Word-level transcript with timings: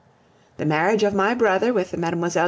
The 0.57 0.65
marriage 0.65 1.03
of 1.03 1.13
my 1.13 1.35
brother 1.35 1.73
with 1.73 1.95
Mlle. 1.95 2.31